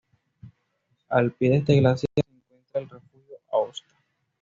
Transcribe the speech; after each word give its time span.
Al 1.09 1.31
pie 1.33 1.51
de 1.51 1.57
este 1.57 1.75
glaciar 1.79 2.09
se 2.15 2.25
encuentra 2.31 2.81
el 2.81 2.89
refugio 2.89 3.37
Aosta. 3.51 3.85